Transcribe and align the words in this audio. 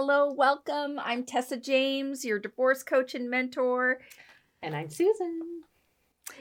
Hello, 0.00 0.32
welcome. 0.32 1.00
I'm 1.02 1.24
Tessa 1.24 1.56
James, 1.56 2.24
your 2.24 2.38
divorce 2.38 2.84
coach 2.84 3.16
and 3.16 3.28
mentor. 3.28 3.98
And 4.62 4.76
I'm 4.76 4.90
Susan. 4.90 5.40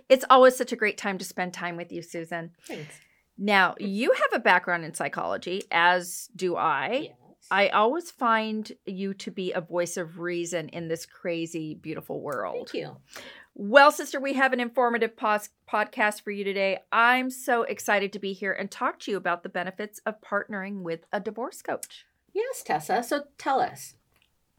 It's 0.08 0.24
always 0.30 0.56
such 0.56 0.72
a 0.72 0.76
great 0.76 0.96
time 0.96 1.18
to 1.18 1.26
spend 1.26 1.56
time 1.56 1.76
with 1.76 1.92
you, 1.92 2.04
Susan. 2.04 2.52
Thanks. 2.68 2.94
Now, 3.36 3.74
you 3.80 4.12
have 4.12 4.32
a 4.32 4.44
background 4.44 4.86
in 4.86 4.94
psychology, 4.94 5.64
as 5.72 6.30
do 6.36 6.56
I. 6.56 7.06
Yes. 7.06 7.16
I 7.50 7.70
always 7.70 8.12
find 8.12 8.72
you 8.86 9.16
to 9.16 9.32
be 9.32 9.54
a 9.54 9.62
voice 9.62 9.98
of 9.98 10.20
reason 10.20 10.70
in 10.70 10.88
this 10.88 11.08
crazy, 11.08 11.74
beautiful 11.74 12.22
world. 12.22 12.70
Thank 12.72 12.86
you. 12.86 12.98
Well, 13.56 13.92
sister, 13.92 14.20
we 14.20 14.34
have 14.34 14.54
an 14.54 14.60
informative 14.60 15.18
pos- 15.18 15.50
podcast 15.68 16.22
for 16.22 16.30
you 16.30 16.44
today. 16.44 16.78
I'm 16.92 17.32
so 17.32 17.64
excited 17.64 18.14
to 18.14 18.20
be 18.20 18.34
here 18.34 18.54
and 18.54 18.70
talk 18.70 19.00
to 19.00 19.12
you 19.12 19.18
about 19.18 19.42
the 19.42 19.50
benefits 19.50 20.00
of 20.06 20.22
partnering 20.22 20.84
with 20.84 21.08
a 21.12 21.20
divorce 21.20 21.64
coach. 21.64 22.06
Yes, 22.38 22.62
Tessa. 22.62 23.02
So 23.02 23.24
tell 23.40 23.60
us, 23.60 23.96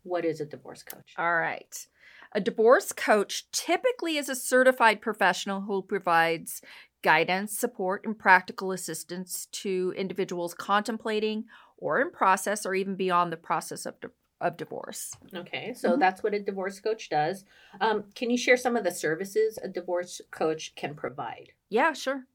what 0.02 0.24
is 0.24 0.40
a 0.40 0.44
divorce 0.44 0.82
coach? 0.82 1.14
All 1.16 1.36
right. 1.36 1.86
A 2.32 2.40
divorce 2.40 2.90
coach 2.92 3.48
typically 3.52 4.16
is 4.16 4.28
a 4.28 4.34
certified 4.34 5.00
professional 5.00 5.60
who 5.62 5.82
provides 5.82 6.60
guidance, 7.02 7.56
support, 7.56 8.04
and 8.04 8.18
practical 8.18 8.72
assistance 8.72 9.46
to 9.52 9.94
individuals 9.96 10.54
contemplating 10.54 11.44
or 11.76 12.00
in 12.00 12.10
process 12.10 12.66
or 12.66 12.74
even 12.74 12.96
beyond 12.96 13.32
the 13.32 13.36
process 13.36 13.86
of, 13.86 14.00
di- 14.00 14.08
of 14.40 14.56
divorce. 14.56 15.14
Okay, 15.32 15.72
so 15.72 15.90
Mhm. 15.96 16.00
that's 16.00 16.22
what 16.24 16.34
a 16.34 16.40
divorce 16.40 16.80
coach 16.80 17.08
does. 17.08 17.44
Um, 17.80 18.10
can 18.16 18.28
you 18.28 18.36
share 18.36 18.56
some 18.56 18.76
of 18.76 18.82
the 18.82 18.90
services 18.90 19.56
a 19.62 19.68
divorce 19.68 20.20
coach 20.32 20.74
can 20.74 20.96
provide? 20.96 21.52
Yeah, 21.68 21.92
sure. 21.92 22.26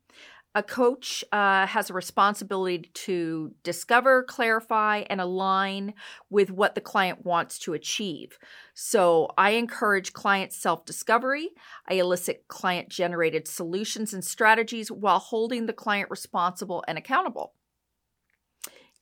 A 0.55 0.61
coach 0.61 1.23
uh, 1.31 1.65
has 1.65 1.89
a 1.89 1.93
responsibility 1.93 2.89
to 2.93 3.55
discover, 3.63 4.21
clarify, 4.21 5.03
and 5.09 5.19
align 5.19 5.95
with 6.29 6.51
what 6.51 6.75
the 6.75 6.81
client 6.81 7.25
wants 7.25 7.57
to 7.59 7.73
achieve. 7.73 8.37
So 8.75 9.31
I 9.35 9.51
encourage 9.51 10.13
client 10.13 10.53
self 10.53 10.85
discovery. 10.85 11.49
I 11.89 11.95
elicit 11.95 12.47
client 12.49 12.89
generated 12.89 13.47
solutions 13.47 14.13
and 14.13 14.23
strategies 14.23 14.91
while 14.91 15.17
holding 15.17 15.65
the 15.65 15.73
client 15.73 16.11
responsible 16.11 16.83
and 16.87 16.99
accountable. 16.99 17.53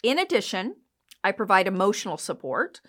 In 0.04 0.20
addition, 0.20 0.78
I 1.22 1.34
provide 1.34 1.68
emotional 1.68 2.18
support. 2.18 2.80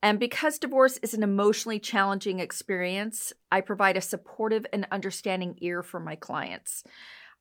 And 0.00 0.20
because 0.20 0.60
divorce 0.60 0.98
is 0.98 1.14
an 1.14 1.24
emotionally 1.24 1.80
challenging 1.80 2.38
experience, 2.38 3.32
I 3.50 3.60
provide 3.60 3.96
a 3.96 4.00
supportive 4.00 4.64
and 4.72 4.86
understanding 4.92 5.56
ear 5.60 5.82
for 5.82 5.98
my 5.98 6.14
clients. 6.14 6.84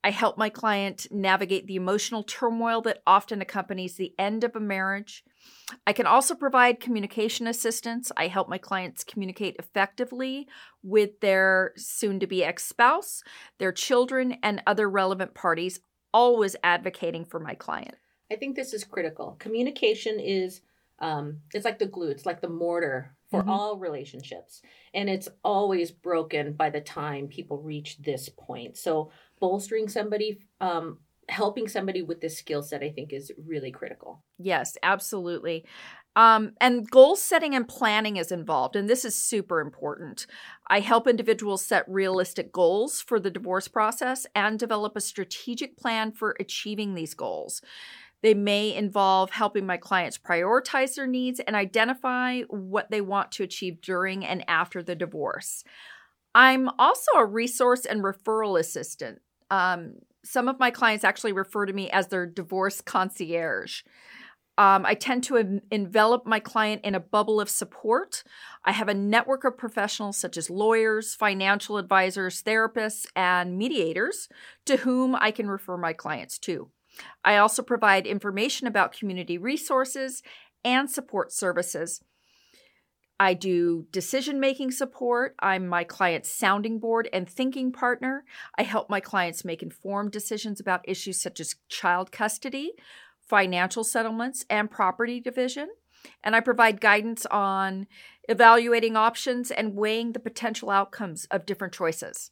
I 0.03 0.11
help 0.11 0.37
my 0.37 0.49
client 0.49 1.07
navigate 1.11 1.67
the 1.67 1.75
emotional 1.75 2.23
turmoil 2.23 2.81
that 2.81 3.01
often 3.05 3.41
accompanies 3.41 3.95
the 3.95 4.13
end 4.17 4.43
of 4.43 4.55
a 4.55 4.59
marriage. 4.59 5.23
I 5.85 5.93
can 5.93 6.05
also 6.05 6.33
provide 6.35 6.79
communication 6.79 7.47
assistance. 7.47 8.11
I 8.15 8.27
help 8.27 8.47
my 8.47 8.57
clients 8.57 9.03
communicate 9.03 9.57
effectively 9.59 10.47
with 10.81 11.19
their 11.19 11.73
soon 11.75 12.19
to 12.19 12.27
be 12.27 12.43
ex 12.43 12.65
spouse, 12.65 13.21
their 13.57 13.71
children, 13.71 14.37
and 14.43 14.61
other 14.65 14.89
relevant 14.89 15.33
parties, 15.33 15.79
always 16.13 16.55
advocating 16.63 17.25
for 17.25 17.39
my 17.39 17.53
client. 17.55 17.95
I 18.31 18.35
think 18.35 18.55
this 18.55 18.73
is 18.73 18.83
critical. 18.83 19.35
Communication 19.39 20.19
is 20.19 20.61
um, 20.99 21.41
it's 21.53 21.65
like 21.65 21.77
the 21.77 21.85
glue, 21.85 22.09
it's 22.09 22.25
like 22.25 22.41
the 22.41 22.49
mortar 22.49 23.15
for 23.29 23.43
Mhm. 23.43 23.49
all 23.49 23.77
relationships. 23.77 24.61
And 24.93 25.09
it's 25.09 25.29
always 25.43 25.91
broken 25.91 26.53
by 26.53 26.69
the 26.71 26.81
time 26.81 27.27
people 27.27 27.61
reach 27.61 27.97
this 27.97 28.29
point. 28.29 28.77
So 28.77 29.11
bolstering 29.39 29.87
somebody, 29.87 30.39
um, 30.61 30.99
helping 31.29 31.67
somebody 31.67 32.01
with 32.01 32.21
this 32.21 32.37
skill 32.37 32.63
set, 32.63 32.83
I 32.83 32.89
think 32.89 33.13
is 33.13 33.31
really 33.45 33.71
critical. 33.71 34.23
Yes, 34.37 34.77
absolutely. 34.83 35.65
Um, 36.15 36.53
and 36.59 36.89
goal 36.89 37.15
setting 37.15 37.53
and 37.53 37.67
planning 37.67 38.17
is 38.17 38.31
involved, 38.31 38.75
and 38.75 38.89
this 38.89 39.05
is 39.05 39.13
super 39.13 39.59
important. 39.59 40.25
I 40.67 40.79
help 40.79 41.07
individuals 41.07 41.63
set 41.63 41.85
realistic 41.87 42.51
goals 42.51 43.01
for 43.01 43.19
the 43.19 43.29
divorce 43.29 43.67
process 43.67 44.25
and 44.33 44.57
develop 44.57 44.95
a 44.95 45.01
strategic 45.01 45.77
plan 45.77 46.11
for 46.11 46.35
achieving 46.39 46.95
these 46.95 47.13
goals. 47.13 47.61
They 48.23 48.33
may 48.33 48.73
involve 48.73 49.29
helping 49.29 49.67
my 49.67 49.77
clients 49.77 50.17
prioritize 50.17 50.95
their 50.95 51.05
needs 51.05 51.39
and 51.39 51.55
identify 51.55 52.41
what 52.43 52.89
they 52.89 53.01
want 53.01 53.31
to 53.33 53.43
achieve 53.43 53.79
during 53.81 54.25
and 54.25 54.43
after 54.47 54.81
the 54.81 54.95
divorce. 54.95 55.63
I'm 56.33 56.69
also 56.79 57.11
a 57.15 57.25
resource 57.25 57.85
and 57.85 58.03
referral 58.03 58.59
assistant. 58.59 59.19
Um, 59.49 59.95
some 60.23 60.47
of 60.47 60.59
my 60.59 60.71
clients 60.71 61.03
actually 61.03 61.33
refer 61.33 61.65
to 61.65 61.73
me 61.73 61.89
as 61.89 62.07
their 62.07 62.25
divorce 62.25 62.81
concierge. 62.81 63.83
Um, 64.57 64.85
I 64.87 64.95
tend 64.95 65.23
to 65.25 65.37
en- 65.37 65.61
envelop 65.69 66.25
my 66.25 66.39
client 66.39 66.81
in 66.83 66.95
a 66.95 66.99
bubble 66.99 67.39
of 67.39 67.49
support. 67.49 68.23
I 68.65 68.71
have 68.71 68.89
a 68.89 68.93
network 68.93 69.43
of 69.43 69.57
professionals 69.57 70.17
such 70.17 70.35
as 70.35 70.49
lawyers, 70.49 71.13
financial 71.13 71.77
advisors, 71.77 72.41
therapists, 72.41 73.05
and 73.15 73.57
mediators 73.57 74.27
to 74.65 74.77
whom 74.77 75.15
I 75.15 75.29
can 75.29 75.47
refer 75.47 75.77
my 75.77 75.93
clients 75.93 76.39
to. 76.39 76.71
I 77.23 77.37
also 77.37 77.61
provide 77.61 78.07
information 78.07 78.65
about 78.65 78.97
community 78.97 79.37
resources 79.37 80.23
and 80.65 80.89
support 80.89 81.31
services. 81.31 82.01
I 83.19 83.33
do 83.33 83.87
decision 83.91 84.39
making 84.39 84.71
support. 84.71 85.35
I'm 85.39 85.67
my 85.67 85.83
client's 85.83 86.31
sounding 86.31 86.79
board 86.79 87.09
and 87.11 87.27
thinking 87.27 87.71
partner. 87.71 88.25
I 88.57 88.63
help 88.63 88.89
my 88.89 88.99
clients 88.99 89.43
make 89.43 89.63
informed 89.63 90.11
decisions 90.11 90.59
about 90.59 90.87
issues 90.87 91.19
such 91.19 91.39
as 91.39 91.55
child 91.67 92.11
custody, 92.11 92.73
financial 93.27 93.83
settlements, 93.83 94.45
and 94.49 94.69
property 94.69 95.19
division. 95.19 95.69
And 96.23 96.35
I 96.35 96.41
provide 96.41 96.79
guidance 96.79 97.25
on 97.27 97.87
evaluating 98.29 98.95
options 98.95 99.49
and 99.49 99.75
weighing 99.75 100.11
the 100.11 100.19
potential 100.19 100.69
outcomes 100.69 101.25
of 101.31 101.45
different 101.45 101.73
choices. 101.73 102.31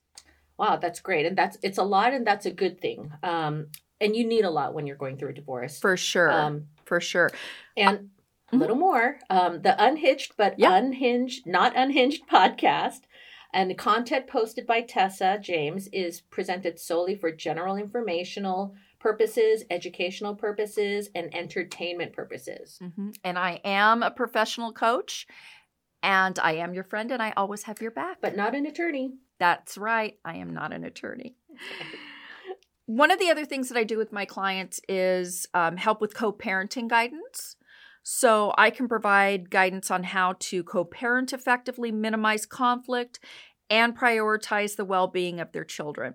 Wow, 0.57 0.77
that's 0.77 0.99
great. 0.99 1.25
And 1.25 1.37
that's 1.37 1.57
it's 1.63 1.77
a 1.77 1.83
lot 1.83 2.13
and 2.13 2.25
that's 2.25 2.45
a 2.45 2.51
good 2.51 2.79
thing. 2.79 3.11
Um, 3.23 3.67
and 3.99 4.15
you 4.15 4.25
need 4.25 4.45
a 4.45 4.49
lot 4.49 4.73
when 4.73 4.87
you're 4.87 4.95
going 4.95 5.17
through 5.17 5.29
a 5.29 5.33
divorce. 5.33 5.79
For 5.79 5.97
sure. 5.97 6.31
Um, 6.31 6.65
for 6.85 7.01
sure. 7.01 7.31
and 7.75 8.09
a 8.55 8.57
Mhm. 8.57 8.61
little 8.61 8.75
more 8.77 9.19
um, 9.29 9.61
the 9.61 9.75
unhitched 9.83 10.37
but 10.37 10.57
Yeah. 10.57 10.75
unhinged 10.75 11.45
not 11.45 11.75
unhinged 11.75 12.27
podcast 12.31 13.01
and 13.53 13.69
the 13.69 13.75
content 13.75 14.27
posted 14.27 14.65
by 14.65 14.81
tessa 14.81 15.37
james 15.41 15.87
is 15.89 16.21
presented 16.21 16.79
solely 16.79 17.15
for 17.15 17.31
general 17.31 17.75
informational 17.75 18.75
purposes 18.99 19.63
educational 19.69 20.35
purposes 20.35 21.09
and 21.13 21.33
entertainment 21.35 22.13
purposes 22.13 22.79
Mhm. 22.81 23.15
And 23.23 23.37
I 23.37 23.59
am 23.63 24.03
a 24.03 24.11
professional 24.11 24.71
coach, 24.73 25.25
and 26.03 26.37
I 26.39 26.53
am 26.53 26.73
your 26.73 26.83
friend, 26.83 27.11
and 27.11 27.21
I 27.21 27.33
always 27.37 27.63
have 27.63 27.81
your 27.81 27.91
back. 27.91 28.17
but 28.21 28.35
not 28.35 28.55
an 28.55 28.65
attorney 28.65 29.13
That's 29.37 29.77
right. 29.77 30.17
I 30.23 30.35
am 30.37 30.53
not 30.53 30.71
an 30.71 30.85
attorney. 30.85 31.35
One 32.85 33.11
of 33.11 33.19
the 33.19 33.29
other 33.31 33.45
things 33.45 33.67
that 33.69 33.77
I 33.77 33.83
do 33.83 33.97
with 33.97 34.13
my 34.13 34.25
clients 34.25 34.79
is 34.87 35.47
um, 35.53 35.75
help 35.77 35.99
with 36.01 36.13
co 36.13 36.31
parenting 36.31 36.87
guidance. 36.87 37.57
So 38.07 38.53
I 38.55 38.69
can 38.69 38.87
provide 38.87 39.49
guidance 39.49 39.89
on 39.89 40.03
how 40.03 40.35
to 40.41 40.63
co 40.63 40.85
parent 40.85 41.33
effectively, 41.33 41.91
minimize 41.91 42.45
conflict, 42.45 43.19
and 43.67 43.97
prioritize 43.97 44.75
the 44.75 44.85
well 44.85 45.07
being 45.07 45.39
of 45.39 45.51
their 45.53 45.63
children. 45.63 46.13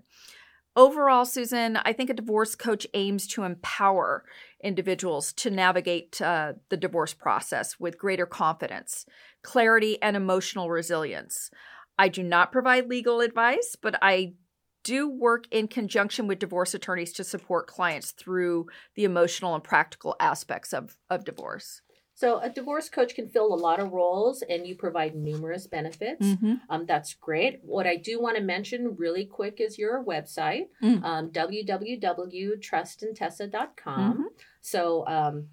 Overall, 0.76 1.24
Susan, 1.24 1.76
I 1.78 1.92
think 1.92 2.08
a 2.08 2.14
divorce 2.14 2.54
coach 2.54 2.86
aims 2.94 3.26
to 3.28 3.42
empower 3.42 4.24
individuals 4.62 5.32
to 5.32 5.50
navigate 5.50 6.22
uh, 6.22 6.52
the 6.68 6.76
divorce 6.76 7.12
process 7.12 7.80
with 7.80 7.98
greater 7.98 8.24
confidence, 8.24 9.04
clarity, 9.42 10.00
and 10.00 10.16
emotional 10.16 10.70
resilience. 10.70 11.50
I 11.98 12.06
do 12.06 12.22
not 12.22 12.52
provide 12.52 12.88
legal 12.88 13.20
advice, 13.20 13.76
but 13.82 13.98
I 14.00 14.34
do 14.82 15.08
work 15.08 15.44
in 15.50 15.68
conjunction 15.68 16.26
with 16.26 16.38
divorce 16.38 16.74
attorneys 16.74 17.12
to 17.14 17.24
support 17.24 17.66
clients 17.66 18.12
through 18.12 18.66
the 18.96 19.04
emotional 19.04 19.54
and 19.54 19.64
practical 19.64 20.16
aspects 20.20 20.72
of, 20.72 20.96
of 21.08 21.24
divorce. 21.24 21.80
so 22.14 22.38
a 22.40 22.50
divorce 22.50 22.88
coach 22.90 23.14
can 23.14 23.28
fill 23.28 23.54
a 23.54 23.62
lot 23.66 23.80
of 23.80 23.92
roles 23.92 24.42
and 24.42 24.66
you 24.66 24.74
provide 24.76 25.14
numerous 25.14 25.66
benefits. 25.66 26.26
Um, 26.68 26.84
that's 26.86 27.14
great. 27.14 27.60
What 27.62 27.86
i 27.86 27.96
do 27.96 28.20
want 28.20 28.36
to 28.36 28.42
mention 28.42 28.94
really 28.98 29.24
quick 29.24 29.60
is 29.60 29.78
your 29.78 30.04
website 30.04 30.66
Mm. 30.82 31.02
um, 31.04 31.30
www.trustintessa.com 31.30 34.28
So 34.60 35.06
um, 35.06 35.46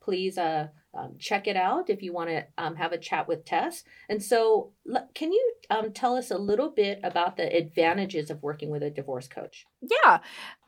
please 0.00 0.38
uh, 0.38 0.68
um, 0.96 1.14
check 1.18 1.46
it 1.46 1.56
out 1.56 1.90
if 1.90 2.02
you 2.02 2.12
want 2.12 2.30
to 2.30 2.46
um, 2.58 2.76
have 2.76 2.92
a 2.92 2.98
chat 2.98 3.28
with 3.28 3.44
Tess. 3.44 3.84
And 4.08 4.22
so, 4.22 4.72
can 5.14 5.32
you 5.32 5.52
um, 5.70 5.92
tell 5.92 6.16
us 6.16 6.30
a 6.30 6.38
little 6.38 6.70
bit 6.70 7.00
about 7.02 7.36
the 7.36 7.54
advantages 7.54 8.30
of 8.30 8.42
working 8.42 8.70
with 8.70 8.82
a 8.82 8.90
divorce 8.90 9.28
coach? 9.28 9.66
Yeah. 9.82 10.18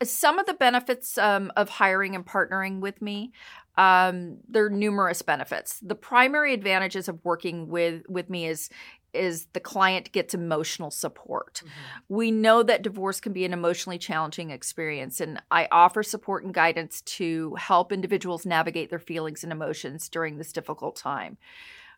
Some 0.03 0.39
of 0.39 0.45
the 0.45 0.53
benefits 0.53 1.17
um, 1.17 1.51
of 1.55 1.69
hiring 1.69 2.15
and 2.15 2.25
partnering 2.25 2.79
with 2.79 3.01
me 3.01 3.31
um, 3.79 4.39
there 4.49 4.65
are 4.65 4.69
numerous 4.69 5.21
benefits. 5.21 5.79
The 5.79 5.95
primary 5.95 6.53
advantages 6.53 7.07
of 7.07 7.23
working 7.23 7.69
with 7.69 8.03
with 8.09 8.29
me 8.29 8.45
is 8.45 8.69
is 9.13 9.47
the 9.53 9.59
client 9.59 10.11
gets 10.11 10.33
emotional 10.33 10.91
support. 10.91 11.55
Mm-hmm. 11.55 12.15
We 12.15 12.31
know 12.31 12.63
that 12.63 12.81
divorce 12.81 13.19
can 13.19 13.33
be 13.33 13.45
an 13.45 13.53
emotionally 13.53 13.97
challenging 13.97 14.51
experience, 14.51 15.19
and 15.19 15.41
I 15.51 15.67
offer 15.71 16.03
support 16.03 16.43
and 16.43 16.53
guidance 16.53 17.01
to 17.01 17.55
help 17.55 17.91
individuals 17.91 18.45
navigate 18.45 18.89
their 18.89 18.99
feelings 18.99 19.43
and 19.43 19.51
emotions 19.51 20.09
during 20.09 20.37
this 20.37 20.51
difficult 20.51 20.95
time. 20.95 21.37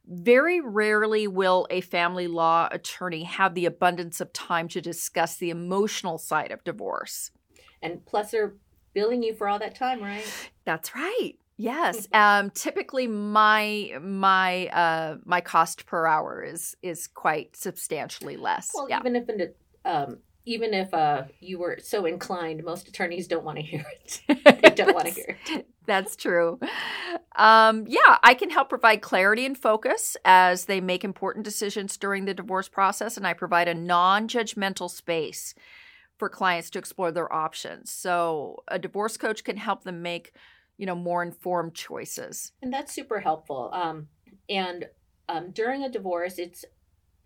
Very 0.08 0.62
rarely 0.62 1.28
will 1.28 1.68
a 1.70 1.82
family 1.82 2.28
law 2.28 2.68
attorney 2.72 3.24
have 3.24 3.54
the 3.54 3.66
abundance 3.66 4.20
of 4.20 4.34
time 4.34 4.68
to 4.70 4.82
discuss 4.82 5.36
the 5.36 5.52
emotional 5.52 6.18
side 6.18 6.52
of 6.52 6.64
divorce. 6.64 7.32
And 7.82 8.06
plus, 8.06 8.32
they're 8.32 8.56
billing 8.94 9.24
you 9.24 9.34
for 9.34 9.48
all 9.48 9.60
that 9.60 9.76
time, 9.76 10.02
right? 10.02 10.26
That's 10.66 10.96
right. 10.96 11.34
Yes. 11.62 12.08
Um, 12.22 12.50
typically, 12.52 13.08
my 13.08 13.98
my 14.02 14.68
uh, 14.68 15.18
my 15.26 15.42
cost 15.42 15.86
per 15.86 16.06
hour 16.06 16.44
is 16.44 16.76
is 16.82 17.08
quite 17.08 17.56
substantially 17.56 18.38
less. 18.38 18.72
Well, 18.74 18.88
yeah. 18.90 19.00
even 19.00 19.16
if 19.16 19.30
in 19.30 19.54
um, 19.86 20.18
even 20.46 20.74
if 20.74 20.94
uh, 20.94 21.24
you 21.40 21.60
were 21.60 21.78
so 21.82 22.06
inclined, 22.06 22.64
most 22.64 22.88
attorneys 22.88 23.28
don't 23.28 23.44
want 23.44 23.58
to 23.58 23.64
hear 23.64 23.86
it. 23.92 24.22
they 24.62 24.70
don't 24.72 24.94
want 24.94 25.08
to 25.08 25.14
hear 25.14 25.38
it. 25.50 25.68
That's 25.86 26.16
true. 26.16 26.60
Um, 27.36 27.86
yeah, 27.88 28.18
I 28.24 28.34
can 28.34 28.50
help 28.50 28.70
provide 28.70 29.02
clarity 29.02 29.46
and 29.46 29.58
focus 29.58 30.18
as 30.26 30.66
they 30.66 30.82
make 30.82 31.04
important 31.04 31.46
decisions 31.46 31.98
during 31.98 32.26
the 32.26 32.34
divorce 32.34 32.70
process, 32.70 33.18
and 33.18 33.26
I 33.26 33.34
provide 33.34 33.68
a 33.68 33.74
non 33.74 34.28
judgmental 34.28 34.90
space 34.90 35.54
for 36.18 36.30
clients 36.30 36.70
to 36.72 36.80
explore 36.80 37.12
their 37.12 37.32
options. 37.32 37.92
So, 37.92 38.64
a 38.68 38.78
divorce 38.80 39.18
coach 39.18 39.44
can 39.44 39.58
help 39.58 39.84
them 39.84 40.02
make 40.02 40.34
you 40.82 40.88
know 40.88 40.96
more 40.96 41.22
informed 41.22 41.76
choices 41.76 42.54
and 42.64 42.74
that's 42.74 42.92
super 42.92 43.20
helpful 43.20 43.70
um, 43.72 44.08
and 44.50 44.86
um, 45.30 45.52
during 45.52 45.84
a 45.84 45.90
divorce 45.90 46.40
it's 46.40 46.66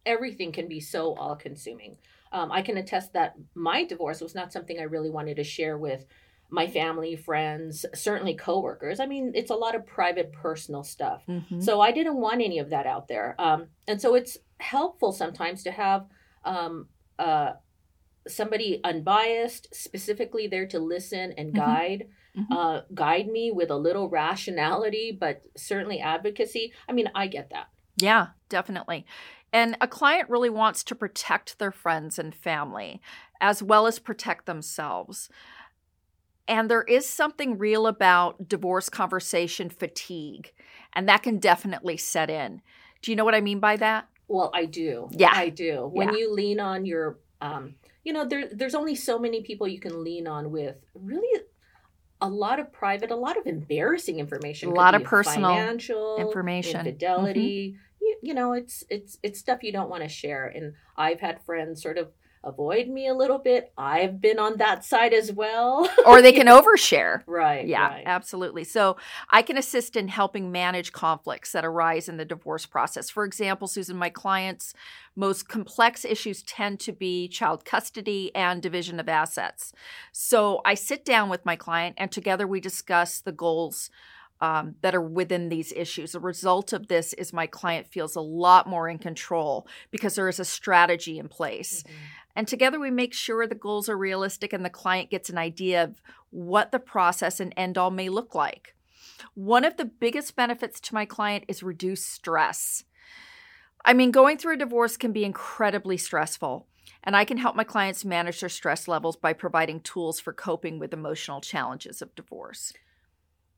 everything 0.06 0.52
can 0.52 0.68
be 0.68 0.81
so 0.81 1.16
all 1.16 1.38
consuming 1.38 1.98
um, 2.34 2.52
i 2.52 2.62
can 2.62 2.75
attest 2.75 3.13
that 3.13 3.34
my 3.56 3.86
divorce 3.86 4.19
was 4.19 4.36
not 4.36 4.52
something 4.52 4.78
i 4.78 4.84
really 4.84 5.10
wanted 5.10 5.38
to 5.38 5.44
share 5.44 5.78
with 5.78 6.06
my 6.50 6.68
family 6.68 7.16
friends 7.16 7.86
certainly 7.94 8.36
coworkers 8.36 9.00
i 9.00 9.06
mean 9.06 9.31
it's 9.34 9.52
a 9.52 9.56
lot 9.56 9.74
of 9.74 9.88
private 9.88 10.34
personal 10.34 10.84
stuff 10.84 11.24
mm-hmm. 11.25 11.62
so 11.62 11.80
i 11.80 11.94
didn't 11.94 12.18
want 12.18 12.42
any 12.42 12.60
of 12.60 12.69
that 12.72 12.86
out 12.86 13.08
there 13.08 13.36
um, 13.40 13.68
and 13.88 14.01
so 14.01 14.16
it's 14.16 14.38
helpful 14.60 15.13
sometimes 15.13 15.63
to 15.63 15.72
have 15.72 16.06
um, 16.44 16.88
uh, 17.19 17.54
somebody 18.28 18.81
unbiased 18.84 19.74
specifically 19.74 20.46
there 20.46 20.68
to 20.68 20.78
listen 20.78 21.34
and 21.38 21.54
mm-hmm. 21.54 21.66
guide 21.66 22.00
mm-hmm. 22.01 22.12
Uh, 22.52 22.82
guide 22.94 23.28
me 23.28 23.52
with 23.52 23.70
a 23.70 23.78
little 23.78 24.10
rationality, 24.10 25.16
but 25.18 25.44
certainly 25.56 26.00
advocacy. 26.00 26.74
I 26.88 26.94
mean, 26.94 27.10
I 27.16 27.28
get 27.28 27.50
that. 27.52 27.68
Yeah, 27.98 28.28
definitely. 28.50 29.06
And 29.54 29.78
a 29.80 29.88
client 29.88 30.30
really 30.30 30.50
wants 30.50 30.84
to 30.84 30.96
protect 30.96 31.60
their 31.60 31.72
friends 31.72 32.20
and 32.20 32.36
family 32.36 33.02
as 33.40 33.64
well 33.64 33.88
as 33.88 34.00
protect 34.00 34.46
themselves. 34.46 35.30
And 36.48 36.70
there 36.70 36.84
is 36.84 37.08
something 37.08 37.58
real 37.58 37.88
about 37.88 38.48
divorce 38.48 38.90
conversation 38.90 39.70
fatigue, 39.70 40.52
and 40.94 41.10
that 41.10 41.24
can 41.24 41.40
definitely 41.40 41.98
set 41.98 42.30
in. 42.30 42.62
Do 43.02 43.12
you 43.12 43.16
know 43.16 43.26
what 43.26 43.36
I 43.36 43.42
mean 43.42 43.60
by 43.60 43.78
that? 43.78 44.08
Well, 44.28 44.52
I 44.54 44.66
do. 44.66 45.10
Yeah. 45.12 45.32
I 45.34 45.50
do. 45.50 45.90
When 45.92 46.10
yeah. 46.10 46.16
you 46.16 46.34
lean 46.34 46.60
on 46.60 46.86
your, 46.86 47.20
um, 47.42 47.76
you 48.04 48.14
know, 48.14 48.26
there, 48.26 48.50
there's 48.52 48.76
only 48.76 48.96
so 48.96 49.18
many 49.20 49.42
people 49.42 49.68
you 49.68 49.80
can 49.80 50.04
lean 50.04 50.28
on 50.28 50.52
with 50.52 50.76
really 50.94 51.42
a 52.21 52.29
lot 52.29 52.59
of 52.59 52.71
private, 52.71 53.12
a 53.12 53.15
lot 53.15 53.38
of 53.38 53.45
embarrassing 53.45 54.19
information. 54.19 54.69
A 54.69 54.73
lot 54.73 54.95
of 54.95 55.03
personal 55.03 55.51
financial 55.51 56.17
information, 56.19 56.79
infidelity. 56.79 57.71
Mm-hmm. 57.71 57.81
You, 58.01 58.17
you 58.21 58.33
know, 58.33 58.53
it's 58.53 58.83
it's 58.89 59.17
it's 59.23 59.39
stuff 59.39 59.63
you 59.63 59.71
don't 59.71 59.89
want 59.89 60.03
to 60.03 60.09
share. 60.09 60.47
And 60.47 60.73
I've 60.97 61.19
had 61.19 61.44
friends 61.44 61.81
sort 61.81 61.97
of 61.97 62.09
avoid 62.45 62.88
me 62.88 63.07
a 63.07 63.13
little 63.13 63.39
bit. 63.39 63.74
I've 63.77 64.21
been 64.21 64.39
on 64.39 64.57
that 64.57 64.86
side 64.86 65.13
as 65.13 65.31
well. 65.31 65.89
or 66.06 66.21
they 66.21 66.31
can 66.31 66.47
overshare. 66.47 67.24
Right. 67.25 67.68
Yeah, 67.68 67.88
right. 67.88 68.03
absolutely. 68.06 68.63
So 68.63 68.97
I 69.30 69.42
can 69.42 69.57
assist 69.57 69.95
in 69.95 70.07
helping 70.07 70.51
manage 70.51 70.92
conflicts 70.92 71.51
that 71.51 71.65
arise 71.65 72.07
in 72.07 72.18
the 72.18 72.25
divorce 72.25 72.65
process. 72.65 73.09
For 73.09 73.25
example, 73.25 73.68
Susan, 73.68 73.97
my 73.97 74.09
clients' 74.09 74.74
most 75.15 75.50
complex 75.50 76.06
issues 76.06 76.44
tend 76.44 76.80
to 76.81 76.92
be 76.92 77.27
child 77.27 77.65
custody 77.65 78.33
and 78.36 78.62
division 78.62 79.00
of 79.00 79.09
assets. 79.09 79.74
So 80.12 80.62
I 80.63 80.75
sit 80.75 81.03
down 81.03 81.30
with 81.30 81.45
my 81.45 81.56
client 81.56 81.95
and 81.98 82.12
together 82.12 82.45
we 82.45 82.59
discuss 82.59 83.19
the 83.19 83.31
goals 83.31 83.89
um, 84.42 84.76
that 84.82 84.96
are 84.96 85.02
within 85.02 85.50
these 85.50 85.72
issues. 85.76 86.12
The 86.12 86.20
result 86.20 86.74
of 86.74 86.88
this 86.88 87.14
is 87.14 87.32
my 87.32 87.48
client 87.48 87.88
feels 87.88 88.16
a 88.16 88.22
lot 88.22 88.68
more 88.68 88.90
in 88.90 88.98
control 88.98 89.68
because 89.92 90.16
there 90.16 90.30
is 90.30 90.40
a 90.40 90.46
strategy 90.46 91.18
in 91.18 91.30
place. 91.30 91.84
Mm-hmm. 91.84 91.96
And 92.38 92.48
together 92.48 92.80
we 92.80 92.92
make 92.92 93.14
sure 93.14 93.48
the 93.48 93.56
goals 93.56 93.88
are 93.88 93.98
realistic 93.98 94.52
and 94.52 94.66
the 94.66 94.70
client 94.70 95.10
gets 95.10 95.30
an 95.30 95.38
idea 95.38 95.84
of 95.84 96.02
what 96.32 96.72
the 96.72 96.80
process 96.80 97.40
and 97.40 97.54
end 97.56 97.78
all 97.78 97.92
may 97.92 98.10
look 98.10 98.36
like. 98.36 98.76
One 99.34 99.64
of 99.64 99.78
the 99.78 99.86
biggest 99.86 100.36
benefits 100.36 100.80
to 100.82 100.94
my 100.94 101.06
client 101.06 101.46
is 101.48 101.64
reduced 101.64 102.12
stress. 102.12 102.84
I 103.86 103.94
mean, 103.94 104.12
going 104.12 104.38
through 104.38 104.56
a 104.56 104.58
divorce 104.58 104.98
can 104.98 105.14
be 105.14 105.24
incredibly 105.24 105.96
stressful, 105.96 106.68
and 107.04 107.16
I 107.16 107.24
can 107.24 107.38
help 107.38 107.56
my 107.56 107.64
clients 107.64 108.04
manage 108.04 108.40
their 108.40 108.50
stress 108.50 108.88
levels 108.88 109.16
by 109.16 109.32
providing 109.32 109.80
tools 109.80 110.20
for 110.20 110.34
coping 110.34 110.80
with 110.80 110.92
emotional 110.92 111.40
challenges 111.40 112.02
of 112.02 112.16
divorce. 112.16 112.74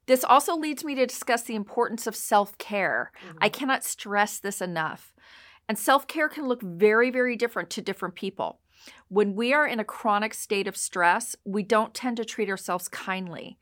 This 0.07 0.24
also 0.24 0.56
leads 0.56 0.83
me 0.83 0.95
to 0.95 1.06
discuss 1.06 1.44
the 1.44 1.56
importance 1.56 2.07
of 2.07 2.15
self 2.15 2.57
care. 2.57 3.12
Mm-hmm. 3.25 3.38
I 3.42 3.50
cannot 3.50 3.83
stress 3.83 4.39
this 4.39 4.62
enough. 4.62 5.13
And 5.69 5.77
self 5.77 6.07
care 6.07 6.30
can 6.30 6.48
look 6.48 6.62
very, 6.62 7.12
very 7.12 7.36
different 7.36 7.69
to 7.71 7.81
different 7.81 8.15
people. 8.15 8.59
When 9.09 9.36
we 9.36 9.54
are 9.54 9.68
in 9.68 9.80
a 9.80 9.86
chronic 9.86 10.33
state 10.33 10.68
of 10.68 10.77
stress, 10.77 11.36
we 11.45 11.63
don't 11.63 11.94
tend 11.94 12.18
to 12.18 12.25
treat 12.25 12.50
ourselves 12.50 12.88
kindly. 12.88 13.57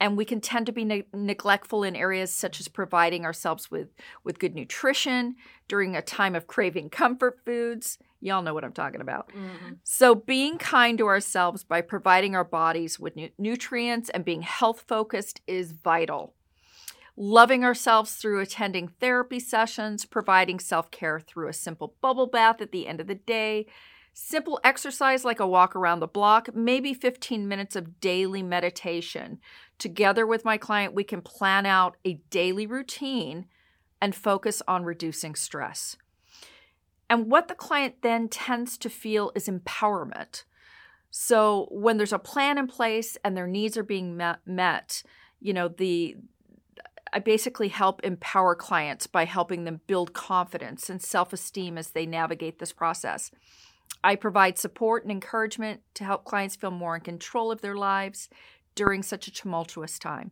And 0.00 0.16
we 0.16 0.24
can 0.24 0.40
tend 0.40 0.66
to 0.66 0.72
be 0.72 0.84
ne- 0.84 1.06
neglectful 1.12 1.82
in 1.82 1.96
areas 1.96 2.32
such 2.32 2.60
as 2.60 2.68
providing 2.68 3.24
ourselves 3.24 3.70
with, 3.70 3.88
with 4.22 4.38
good 4.38 4.54
nutrition 4.54 5.36
during 5.66 5.96
a 5.96 6.02
time 6.02 6.34
of 6.34 6.46
craving 6.46 6.90
comfort 6.90 7.40
foods. 7.44 7.98
Y'all 8.20 8.42
know 8.42 8.54
what 8.54 8.64
I'm 8.64 8.72
talking 8.72 9.00
about. 9.00 9.30
Mm-hmm. 9.30 9.74
So, 9.84 10.14
being 10.14 10.58
kind 10.58 10.98
to 10.98 11.06
ourselves 11.06 11.62
by 11.64 11.80
providing 11.82 12.34
our 12.34 12.44
bodies 12.44 12.98
with 12.98 13.14
nu- 13.16 13.30
nutrients 13.38 14.08
and 14.10 14.24
being 14.24 14.42
health 14.42 14.84
focused 14.88 15.40
is 15.46 15.72
vital 15.72 16.34
loving 17.18 17.64
ourselves 17.64 18.14
through 18.14 18.40
attending 18.40 18.86
therapy 18.86 19.40
sessions, 19.40 20.04
providing 20.04 20.60
self 20.60 20.90
care 20.90 21.20
through 21.20 21.48
a 21.48 21.52
simple 21.52 21.96
bubble 22.00 22.28
bath 22.28 22.60
at 22.60 22.70
the 22.70 22.86
end 22.86 23.00
of 23.00 23.08
the 23.08 23.14
day, 23.14 23.66
Simple 24.20 24.58
exercise 24.64 25.24
like 25.24 25.38
a 25.38 25.46
walk 25.46 25.76
around 25.76 26.00
the 26.00 26.08
block, 26.08 26.52
maybe 26.52 26.92
15 26.92 27.46
minutes 27.46 27.76
of 27.76 28.00
daily 28.00 28.42
meditation. 28.42 29.38
Together 29.78 30.26
with 30.26 30.44
my 30.44 30.58
client, 30.58 30.92
we 30.92 31.04
can 31.04 31.22
plan 31.22 31.64
out 31.64 31.96
a 32.04 32.14
daily 32.28 32.66
routine 32.66 33.46
and 34.02 34.16
focus 34.16 34.60
on 34.66 34.82
reducing 34.82 35.36
stress. 35.36 35.96
And 37.08 37.30
what 37.30 37.46
the 37.46 37.54
client 37.54 38.02
then 38.02 38.28
tends 38.28 38.76
to 38.78 38.90
feel 38.90 39.30
is 39.36 39.46
empowerment. 39.46 40.42
So 41.10 41.68
when 41.70 41.96
there's 41.96 42.12
a 42.12 42.18
plan 42.18 42.58
in 42.58 42.66
place 42.66 43.16
and 43.24 43.36
their 43.36 43.46
needs 43.46 43.76
are 43.76 43.84
being 43.84 44.16
met, 44.16 45.02
you 45.40 45.52
know, 45.52 45.68
the 45.68 46.16
I 47.12 47.20
basically 47.20 47.68
help 47.68 48.02
empower 48.02 48.56
clients 48.56 49.06
by 49.06 49.26
helping 49.26 49.62
them 49.62 49.80
build 49.86 50.12
confidence 50.12 50.90
and 50.90 51.00
self-esteem 51.00 51.78
as 51.78 51.90
they 51.90 52.04
navigate 52.04 52.58
this 52.58 52.72
process. 52.72 53.30
I 54.02 54.16
provide 54.16 54.58
support 54.58 55.02
and 55.02 55.10
encouragement 55.10 55.80
to 55.94 56.04
help 56.04 56.24
clients 56.24 56.56
feel 56.56 56.70
more 56.70 56.96
in 56.96 57.02
control 57.02 57.50
of 57.50 57.60
their 57.60 57.76
lives 57.76 58.28
during 58.74 59.02
such 59.02 59.26
a 59.26 59.32
tumultuous 59.32 59.98
time. 59.98 60.30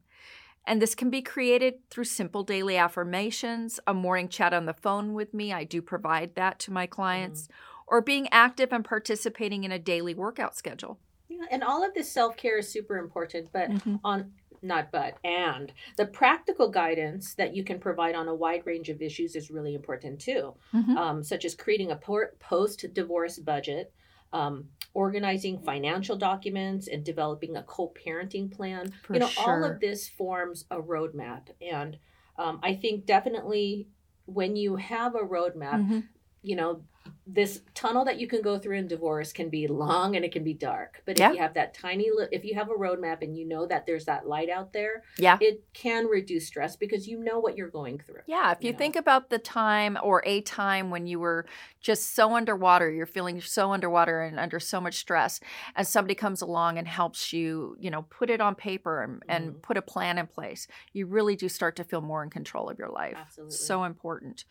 And 0.67 0.83
this 0.83 0.95
can 0.95 1.11
be 1.11 1.23
created 1.23 1.75
through 1.91 2.05
simple 2.05 2.43
daily 2.43 2.77
affirmations, 2.77 3.79
a 3.87 3.95
morning 3.95 4.29
chat 4.29 4.53
on 4.53 4.67
the 4.67 4.75
phone 4.75 5.15
with 5.15 5.33
me. 5.33 5.53
I 5.53 5.65
do 5.65 5.81
provide 5.81 6.35
that 6.35 6.59
to 6.61 6.73
my 6.73 6.87
clients, 6.87 7.43
mm-hmm. 7.43 7.95
or 7.95 8.03
being 8.03 8.29
active 8.33 8.73
and 8.73 8.85
participating 8.85 9.65
in 9.65 9.71
a 9.71 9.79
daily 9.79 10.15
workout 10.15 10.57
schedule. 10.57 10.99
Yeah, 11.29 11.45
and 11.51 11.63
all 11.63 11.85
of 11.85 11.95
this 11.95 12.11
self 12.11 12.37
care 12.37 12.59
is 12.59 12.69
super 12.69 12.99
important. 12.99 13.51
But 13.53 13.71
mm-hmm. 13.71 13.97
on 14.05 14.33
not 14.63 14.91
but 14.91 15.15
and 15.25 15.73
the 15.97 16.07
practical 16.07 16.69
guidance 16.69 17.35
that 17.35 17.55
you 17.55 17.65
can 17.65 17.79
provide 17.79 18.15
on 18.15 18.29
a 18.29 18.35
wide 18.35 18.63
range 18.65 18.89
of 18.89 19.03
issues 19.03 19.37
is 19.37 19.51
really 19.51 19.75
important 19.75 20.21
too 20.21 20.55
mm-hmm. 20.75 20.97
um, 20.97 21.23
such 21.23 21.45
as 21.45 21.55
creating 21.55 21.91
a 21.91 22.01
post-divorce 22.41 23.39
budget 23.39 23.93
um, 24.33 24.65
organizing 24.95 25.59
financial 25.59 26.17
documents 26.17 26.89
and 26.89 27.05
developing 27.05 27.57
a 27.57 27.63
co-parenting 27.63 28.51
plan 28.51 28.93
For 29.03 29.15
you 29.15 29.21
know 29.21 29.29
sure. 29.29 29.65
all 29.65 29.65
of 29.65 29.81
this 29.81 30.09
forms 30.09 30.65
a 30.71 30.81
roadmap 30.81 31.49
and 31.61 31.99
um, 32.39 32.61
i 32.63 32.75
think 32.75 33.07
definitely 33.07 33.89
when 34.27 34.57
you 34.57 34.77
have 34.77 35.15
a 35.15 35.21
roadmap 35.21 35.81
mm-hmm. 35.81 36.01
you 36.43 36.57
know 36.57 36.83
this 37.29 37.63
tunnel 37.75 38.05
that 38.05 38.21
you 38.21 38.29
can 38.29 38.41
go 38.41 38.57
through 38.57 38.77
in 38.77 38.87
divorce 38.87 39.33
can 39.33 39.51
be 39.51 39.67
long 39.67 40.15
and 40.15 40.25
it 40.25 40.31
can 40.31 40.45
be 40.45 40.55
dark. 40.55 41.03
But 41.05 41.19
if 41.19 41.33
you 41.33 41.39
have 41.39 41.55
that 41.55 41.75
tiny, 41.75 42.09
li- 42.17 42.29
if 42.31 42.45
you 42.45 42.55
have 42.55 42.71
a 42.71 42.75
roadmap 42.75 43.21
and 43.23 43.37
you 43.37 43.45
know 43.45 43.67
that 43.67 43.85
there's 43.85 44.05
that 44.05 44.29
light 44.29 44.49
out 44.49 44.73
there, 44.73 45.03
Yeah. 45.19 45.37
it 45.41 45.65
can 45.73 46.07
reduce 46.07 46.47
stress 46.47 46.77
because 46.77 47.09
you 47.09 47.19
know 47.19 47.41
what 47.41 47.57
you're 47.57 47.69
going 47.69 47.99
through. 47.99 48.21
Yeah, 48.27 48.53
if 48.53 48.63
you 48.63 48.71
Yeah. 48.71 48.77
think 48.77 48.95
about 48.95 49.31
the 49.31 49.41
time 49.41 49.99
or 50.05 50.23
a 50.25 50.41
time 50.43 50.91
when 50.91 51.09
you 51.09 51.19
were 51.19 51.47
just 51.81 52.15
so 52.15 52.37
underwater, 52.37 52.93
you're 52.93 53.07
feeling 53.07 53.41
so 53.41 53.73
underwater 53.73 54.21
and 54.23 54.39
under 54.39 54.61
so 54.61 54.81
much 54.81 54.95
stress, 54.95 55.41
and 55.75 55.85
somebody 55.85 56.15
comes 56.15 56.43
along 56.43 56.79
and 56.79 56.87
helps 56.87 57.33
you, 57.33 57.77
you 57.81 57.91
know, 57.91 58.03
put 58.03 58.31
it 58.31 58.41
on 58.41 58.55
paper 58.55 59.03
and, 59.03 59.25
and 59.29 59.55
Mhm. 59.55 59.63
put 59.63 59.77
a 59.77 59.83
plan 59.83 60.17
in 60.17 60.29
place, 60.29 60.69
you 60.93 61.07
really 61.07 61.35
do 61.35 61.49
start 61.49 61.75
to 61.77 61.83
feel 61.85 62.01
more 62.03 62.23
in 62.23 62.31
control 62.31 62.71
of 62.71 62.79
your 62.79 62.91
life. 62.91 63.17
Absolutely. 63.17 63.57
So 63.57 63.83
important. 63.83 64.45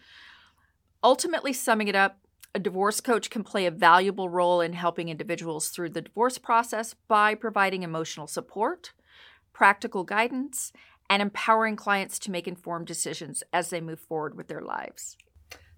Ultimately, 1.03 1.53
summing 1.53 1.87
it 1.87 1.95
up, 1.95 2.17
a 2.55 2.59
divorce 2.59 3.01
coach 3.01 3.29
can 3.29 3.43
play 3.43 3.65
a 3.65 3.71
valuable 3.71 4.29
role 4.29 4.61
in 4.61 4.71
helping 4.71 5.09
individuals 5.09 5.67
through 5.67 5.89
the 5.89 6.01
divorce 6.01 6.37
process 6.37 6.95
by 7.09 7.35
providing 7.35 7.83
emotional 7.83 8.27
support, 8.27 8.93
practical 9.51 10.05
guidance, 10.05 10.71
and 11.09 11.21
empowering 11.21 11.75
clients 11.75 12.17
to 12.17 12.31
make 12.31 12.47
informed 12.47 12.87
decisions 12.87 13.43
as 13.51 13.69
they 13.69 13.81
move 13.81 13.99
forward 13.99 14.35
with 14.35 14.47
their 14.47 14.61
lives. 14.61 15.17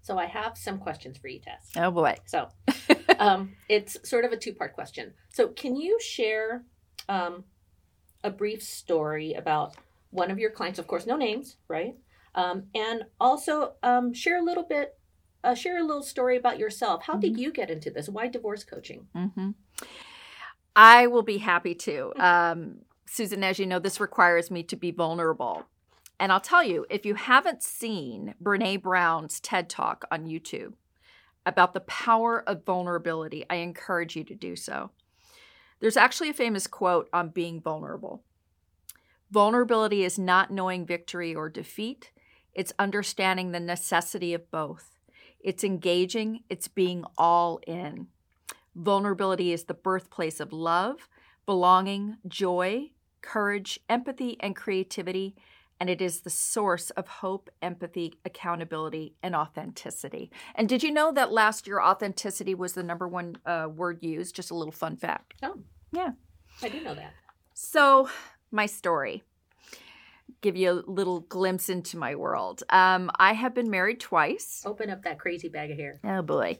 So 0.02 0.18
I 0.18 0.26
have 0.26 0.56
some 0.56 0.78
questions 0.78 1.18
for 1.18 1.26
you, 1.26 1.40
Tess. 1.40 1.72
Oh 1.76 1.90
boy. 1.90 2.14
So 2.26 2.48
um, 3.18 3.56
it's 3.68 4.08
sort 4.08 4.24
of 4.24 4.30
a 4.30 4.36
two 4.36 4.54
part 4.54 4.72
question. 4.72 5.12
So, 5.30 5.48
can 5.48 5.76
you 5.76 5.98
share 6.00 6.64
um, 7.08 7.44
a 8.22 8.30
brief 8.30 8.62
story 8.62 9.34
about 9.34 9.76
one 10.10 10.30
of 10.30 10.38
your 10.38 10.50
clients? 10.50 10.78
Of 10.78 10.86
course, 10.86 11.06
no 11.06 11.16
names, 11.16 11.56
right? 11.66 11.96
Um, 12.34 12.68
and 12.74 13.02
also 13.20 13.74
um, 13.82 14.14
share 14.14 14.38
a 14.38 14.44
little 14.44 14.62
bit, 14.62 14.97
uh, 15.44 15.54
share 15.54 15.78
a 15.78 15.84
little 15.84 16.02
story 16.02 16.36
about 16.36 16.58
yourself. 16.58 17.04
How 17.04 17.16
did 17.16 17.38
you 17.38 17.52
get 17.52 17.70
into 17.70 17.90
this? 17.90 18.08
Why 18.08 18.28
divorce 18.28 18.64
coaching? 18.64 19.06
hmm 19.14 19.50
I 20.76 21.08
will 21.08 21.22
be 21.22 21.38
happy 21.38 21.74
to. 21.74 22.12
Um, 22.16 22.82
Susan, 23.04 23.42
as 23.42 23.58
you 23.58 23.66
know, 23.66 23.80
this 23.80 23.98
requires 23.98 24.48
me 24.50 24.62
to 24.64 24.76
be 24.76 24.92
vulnerable. 24.92 25.64
And 26.20 26.30
I'll 26.30 26.40
tell 26.40 26.62
you, 26.62 26.86
if 26.88 27.04
you 27.04 27.14
haven't 27.14 27.62
seen 27.64 28.34
Brene 28.40 28.82
Brown's 28.82 29.40
TED 29.40 29.68
Talk 29.68 30.04
on 30.10 30.26
YouTube 30.26 30.74
about 31.44 31.74
the 31.74 31.80
power 31.80 32.44
of 32.48 32.64
vulnerability, 32.64 33.44
I 33.50 33.56
encourage 33.56 34.14
you 34.14 34.22
to 34.24 34.34
do 34.34 34.54
so. 34.54 34.90
There's 35.80 35.96
actually 35.96 36.28
a 36.28 36.34
famous 36.34 36.66
quote 36.66 37.08
on 37.12 37.30
being 37.30 37.60
vulnerable 37.60 38.22
Vulnerability 39.30 40.04
is 40.04 40.18
not 40.18 40.50
knowing 40.50 40.86
victory 40.86 41.34
or 41.34 41.50
defeat, 41.50 42.12
it's 42.54 42.72
understanding 42.78 43.52
the 43.52 43.60
necessity 43.60 44.32
of 44.32 44.50
both. 44.50 44.97
It's 45.40 45.64
engaging, 45.64 46.42
it's 46.48 46.68
being 46.68 47.04
all 47.16 47.60
in. 47.66 48.08
Vulnerability 48.74 49.52
is 49.52 49.64
the 49.64 49.74
birthplace 49.74 50.40
of 50.40 50.52
love, 50.52 51.08
belonging, 51.46 52.16
joy, 52.26 52.90
courage, 53.22 53.80
empathy, 53.88 54.36
and 54.40 54.54
creativity. 54.54 55.34
And 55.80 55.88
it 55.88 56.00
is 56.02 56.20
the 56.20 56.30
source 56.30 56.90
of 56.90 57.06
hope, 57.06 57.50
empathy, 57.62 58.14
accountability, 58.24 59.14
and 59.22 59.34
authenticity. 59.36 60.30
And 60.56 60.68
did 60.68 60.82
you 60.82 60.90
know 60.90 61.12
that 61.12 61.32
last 61.32 61.66
year 61.68 61.80
authenticity 61.80 62.54
was 62.54 62.72
the 62.72 62.82
number 62.82 63.06
one 63.06 63.36
uh, 63.46 63.68
word 63.72 64.02
used? 64.02 64.34
Just 64.34 64.50
a 64.50 64.54
little 64.54 64.72
fun 64.72 64.96
fact. 64.96 65.34
Oh, 65.42 65.60
Yeah. 65.92 66.10
I 66.62 66.68
didn't 66.68 66.84
know 66.84 66.94
that. 66.94 67.12
So, 67.54 68.08
my 68.50 68.66
story. 68.66 69.22
Give 70.40 70.56
you 70.56 70.70
a 70.70 70.90
little 70.90 71.20
glimpse 71.20 71.68
into 71.68 71.96
my 71.96 72.14
world. 72.14 72.62
Um, 72.70 73.10
I 73.18 73.32
have 73.32 73.54
been 73.54 73.70
married 73.70 73.98
twice. 73.98 74.62
Open 74.64 74.88
up 74.88 75.02
that 75.02 75.18
crazy 75.18 75.48
bag 75.48 75.72
of 75.72 75.78
hair. 75.78 75.98
Oh 76.04 76.22
boy. 76.22 76.58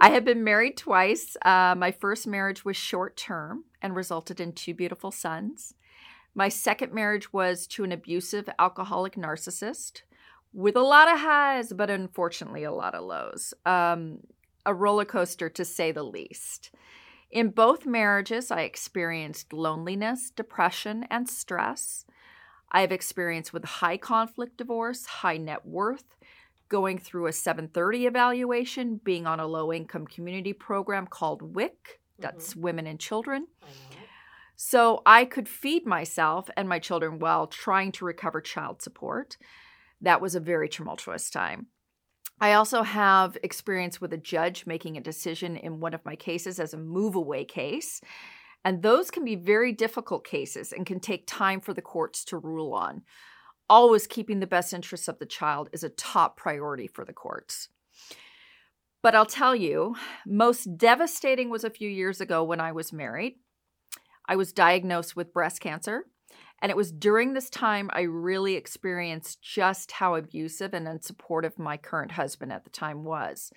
I 0.00 0.10
have 0.10 0.24
been 0.24 0.44
married 0.44 0.78
twice. 0.78 1.36
Uh, 1.44 1.74
my 1.76 1.90
first 1.92 2.26
marriage 2.26 2.64
was 2.64 2.76
short 2.76 3.16
term 3.16 3.64
and 3.82 3.94
resulted 3.94 4.40
in 4.40 4.52
two 4.52 4.72
beautiful 4.72 5.10
sons. 5.10 5.74
My 6.34 6.48
second 6.48 6.94
marriage 6.94 7.32
was 7.32 7.66
to 7.68 7.84
an 7.84 7.92
abusive 7.92 8.48
alcoholic 8.58 9.16
narcissist 9.16 10.02
with 10.54 10.76
a 10.76 10.80
lot 10.80 11.12
of 11.12 11.20
highs, 11.20 11.72
but 11.72 11.90
unfortunately 11.90 12.64
a 12.64 12.72
lot 12.72 12.94
of 12.94 13.04
lows. 13.04 13.52
Um, 13.66 14.20
a 14.64 14.72
roller 14.72 15.04
coaster 15.04 15.48
to 15.50 15.64
say 15.64 15.92
the 15.92 16.02
least. 16.02 16.70
In 17.30 17.48
both 17.48 17.86
marriages, 17.86 18.50
I 18.50 18.62
experienced 18.62 19.52
loneliness, 19.52 20.30
depression, 20.30 21.06
and 21.10 21.28
stress. 21.28 22.04
I 22.72 22.80
have 22.80 22.90
experience 22.90 23.52
with 23.52 23.64
high 23.64 23.98
conflict 23.98 24.56
divorce, 24.56 25.04
high 25.04 25.36
net 25.36 25.64
worth, 25.66 26.16
going 26.68 26.98
through 26.98 27.26
a 27.26 27.32
730 27.32 28.06
evaluation, 28.06 28.98
being 29.04 29.26
on 29.26 29.38
a 29.38 29.46
low 29.46 29.72
income 29.72 30.06
community 30.06 30.54
program 30.54 31.06
called 31.06 31.54
WIC, 31.54 32.00
that's 32.18 32.56
Women 32.56 32.86
and 32.86 32.98
Children. 32.98 33.46
So 34.56 35.02
I 35.04 35.26
could 35.26 35.48
feed 35.48 35.86
myself 35.86 36.48
and 36.56 36.68
my 36.68 36.78
children 36.78 37.18
while 37.18 37.46
trying 37.46 37.92
to 37.92 38.06
recover 38.06 38.40
child 38.40 38.80
support. 38.80 39.36
That 40.00 40.22
was 40.22 40.34
a 40.34 40.40
very 40.40 40.68
tumultuous 40.68 41.28
time. 41.28 41.66
I 42.40 42.54
also 42.54 42.82
have 42.82 43.36
experience 43.42 44.00
with 44.00 44.12
a 44.12 44.16
judge 44.16 44.66
making 44.66 44.96
a 44.96 45.00
decision 45.00 45.56
in 45.56 45.78
one 45.78 45.94
of 45.94 46.04
my 46.04 46.16
cases 46.16 46.58
as 46.58 46.74
a 46.74 46.78
move 46.78 47.14
away 47.14 47.44
case. 47.44 48.00
And 48.64 48.82
those 48.82 49.10
can 49.10 49.24
be 49.24 49.34
very 49.34 49.72
difficult 49.72 50.24
cases 50.24 50.72
and 50.72 50.86
can 50.86 51.00
take 51.00 51.24
time 51.26 51.60
for 51.60 51.74
the 51.74 51.82
courts 51.82 52.24
to 52.26 52.38
rule 52.38 52.72
on. 52.74 53.02
Always 53.68 54.06
keeping 54.06 54.40
the 54.40 54.46
best 54.46 54.72
interests 54.72 55.08
of 55.08 55.18
the 55.18 55.26
child 55.26 55.68
is 55.72 55.82
a 55.82 55.88
top 55.88 56.36
priority 56.36 56.86
for 56.86 57.04
the 57.04 57.12
courts. 57.12 57.68
But 59.02 59.16
I'll 59.16 59.26
tell 59.26 59.56
you, 59.56 59.96
most 60.24 60.76
devastating 60.76 61.50
was 61.50 61.64
a 61.64 61.70
few 61.70 61.88
years 61.88 62.20
ago 62.20 62.44
when 62.44 62.60
I 62.60 62.70
was 62.70 62.92
married. 62.92 63.34
I 64.28 64.36
was 64.36 64.52
diagnosed 64.52 65.16
with 65.16 65.32
breast 65.32 65.60
cancer. 65.60 66.04
And 66.60 66.70
it 66.70 66.76
was 66.76 66.92
during 66.92 67.32
this 67.32 67.50
time 67.50 67.90
I 67.92 68.02
really 68.02 68.54
experienced 68.54 69.42
just 69.42 69.90
how 69.90 70.14
abusive 70.14 70.72
and 70.72 70.86
unsupportive 70.86 71.58
my 71.58 71.76
current 71.76 72.12
husband 72.12 72.52
at 72.52 72.62
the 72.62 72.70
time 72.70 73.02
was. 73.02 73.52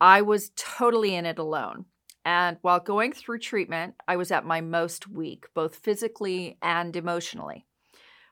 I 0.00 0.22
was 0.22 0.52
totally 0.54 1.16
in 1.16 1.26
it 1.26 1.40
alone. 1.40 1.86
And 2.24 2.58
while 2.62 2.80
going 2.80 3.12
through 3.12 3.40
treatment, 3.40 3.94
I 4.06 4.16
was 4.16 4.30
at 4.30 4.44
my 4.44 4.60
most 4.60 5.08
weak, 5.08 5.46
both 5.54 5.76
physically 5.76 6.58
and 6.62 6.94
emotionally. 6.94 7.66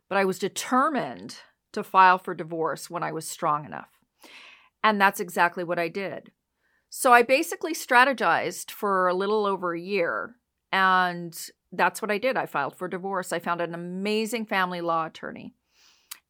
But 0.09 0.19
I 0.19 0.25
was 0.25 0.39
determined 0.39 1.39
to 1.73 1.83
file 1.83 2.19
for 2.19 2.35
divorce 2.35 2.89
when 2.89 3.03
I 3.03 3.13
was 3.13 3.27
strong 3.27 3.65
enough. 3.65 3.89
And 4.83 5.01
that's 5.01 5.21
exactly 5.21 5.65
what 5.65 5.79
I 5.79 5.89
did. 5.89 6.33
So 6.89 7.13
I 7.13 7.23
basically 7.23 7.75
strategized 7.75 8.71
for 8.71 9.09
a 9.09 9.15
little 9.15 9.47
over 9.47 9.75
a 9.75 9.81
year. 9.81 10.37
And 10.73 11.37
that's 11.73 12.03
what 12.03 12.11
I 12.11 12.19
did. 12.19 12.37
I 12.37 12.47
filed 12.47 12.77
for 12.77 12.89
divorce. 12.89 13.33
I 13.33 13.39
found 13.39 13.61
an 13.61 13.75
amazing 13.75 14.47
family 14.47 14.81
law 14.81 15.07
attorney. 15.07 15.55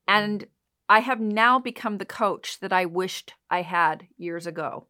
And 0.07 0.47
I 0.88 1.00
have 1.00 1.21
now 1.21 1.59
become 1.59 1.99
the 1.99 2.05
coach 2.05 2.59
that 2.61 2.73
I 2.73 2.85
wished 2.85 3.35
I 3.49 3.62
had 3.62 4.09
years 4.19 4.47
ago. 4.47 4.87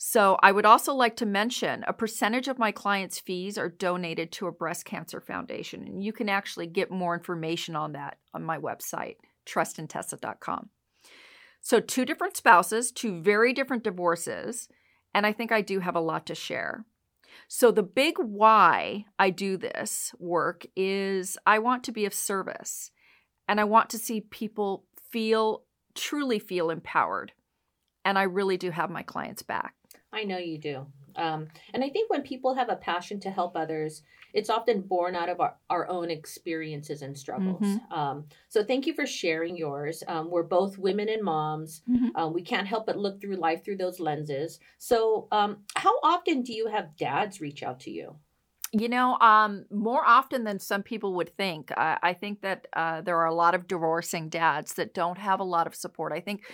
So, 0.00 0.38
I 0.44 0.52
would 0.52 0.64
also 0.64 0.94
like 0.94 1.16
to 1.16 1.26
mention 1.26 1.84
a 1.88 1.92
percentage 1.92 2.46
of 2.46 2.56
my 2.56 2.70
clients' 2.70 3.18
fees 3.18 3.58
are 3.58 3.68
donated 3.68 4.30
to 4.32 4.46
a 4.46 4.52
breast 4.52 4.84
cancer 4.84 5.20
foundation. 5.20 5.88
And 5.88 6.04
you 6.04 6.12
can 6.12 6.28
actually 6.28 6.68
get 6.68 6.92
more 6.92 7.14
information 7.14 7.74
on 7.74 7.92
that 7.92 8.18
on 8.32 8.44
my 8.44 8.58
website, 8.58 9.16
trustintessa.com. 9.44 10.70
So, 11.60 11.80
two 11.80 12.04
different 12.04 12.36
spouses, 12.36 12.92
two 12.92 13.20
very 13.20 13.52
different 13.52 13.82
divorces. 13.82 14.68
And 15.12 15.26
I 15.26 15.32
think 15.32 15.50
I 15.50 15.62
do 15.62 15.80
have 15.80 15.96
a 15.96 16.00
lot 16.00 16.26
to 16.26 16.34
share. 16.36 16.84
So, 17.48 17.72
the 17.72 17.82
big 17.82 18.18
why 18.20 19.04
I 19.18 19.30
do 19.30 19.56
this 19.56 20.14
work 20.20 20.64
is 20.76 21.36
I 21.44 21.58
want 21.58 21.82
to 21.84 21.92
be 21.92 22.06
of 22.06 22.14
service 22.14 22.92
and 23.48 23.60
I 23.60 23.64
want 23.64 23.90
to 23.90 23.98
see 23.98 24.20
people 24.20 24.84
feel, 25.10 25.64
truly 25.96 26.38
feel 26.38 26.70
empowered. 26.70 27.32
And 28.04 28.16
I 28.16 28.22
really 28.22 28.56
do 28.56 28.70
have 28.70 28.90
my 28.90 29.02
clients 29.02 29.42
back. 29.42 29.74
I 30.12 30.24
know 30.24 30.38
you 30.38 30.58
do. 30.58 30.86
Um, 31.16 31.48
and 31.74 31.82
I 31.82 31.90
think 31.90 32.10
when 32.10 32.22
people 32.22 32.54
have 32.54 32.68
a 32.68 32.76
passion 32.76 33.18
to 33.20 33.30
help 33.30 33.56
others, 33.56 34.02
it's 34.32 34.50
often 34.50 34.82
born 34.82 35.16
out 35.16 35.28
of 35.28 35.40
our, 35.40 35.58
our 35.68 35.88
own 35.88 36.10
experiences 36.10 37.02
and 37.02 37.16
struggles. 37.18 37.60
Mhm. 37.60 37.90
Um, 37.90 38.28
so 38.48 38.62
thank 38.62 38.86
you 38.86 38.94
for 38.94 39.06
sharing 39.06 39.56
yours. 39.56 40.02
Um, 40.06 40.30
we're 40.30 40.44
both 40.44 40.78
women 40.78 41.08
and 41.08 41.22
moms. 41.22 41.82
Mhm. 41.86 42.10
Um, 42.14 42.32
we 42.32 42.42
can't 42.42 42.66
help 42.68 42.86
but 42.86 42.98
look 42.98 43.20
through 43.20 43.36
life 43.36 43.64
through 43.64 43.76
those 43.78 44.00
lenses. 44.00 44.60
So, 44.78 45.28
um, 45.32 45.64
how 45.76 45.98
often 46.02 46.42
do 46.42 46.52
you 46.52 46.68
have 46.68 46.96
dads 46.96 47.40
reach 47.40 47.62
out 47.62 47.80
to 47.80 47.90
you? 47.90 48.18
You 48.72 48.88
know, 48.90 49.16
um, 49.20 49.64
more 49.70 50.04
often 50.04 50.44
than 50.44 50.58
some 50.58 50.82
people 50.82 51.14
would 51.14 51.34
think. 51.38 51.72
I, 51.78 51.98
I 52.02 52.12
think 52.12 52.42
that 52.42 52.66
uh, 52.74 53.00
there 53.00 53.16
are 53.16 53.26
a 53.26 53.34
lot 53.34 53.54
of 53.54 53.66
divorcing 53.66 54.28
dads 54.28 54.74
that 54.74 54.92
don't 54.92 55.16
have 55.16 55.40
a 55.40 55.44
lot 55.44 55.66
of 55.66 55.74
support. 55.74 56.12
I 56.12 56.20
think, 56.20 56.44